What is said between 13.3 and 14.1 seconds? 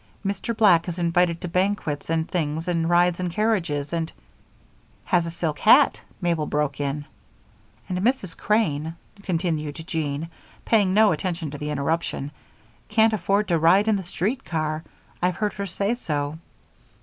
to ride in the